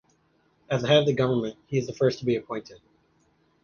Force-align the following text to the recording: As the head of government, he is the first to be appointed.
As 0.67 0.81
the 0.81 0.87
head 0.87 1.07
of 1.07 1.15
government, 1.15 1.57
he 1.67 1.77
is 1.77 1.85
the 1.85 1.93
first 1.93 2.17
to 2.17 2.25
be 2.25 2.35
appointed. 2.35 2.81